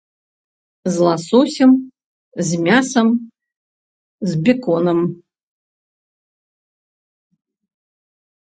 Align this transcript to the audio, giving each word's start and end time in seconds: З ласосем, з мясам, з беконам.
З 0.93 1.01
ласосем, 1.07 1.71
з 2.47 2.61
мясам, 2.69 3.07
з 4.31 4.41
беконам. 4.49 4.99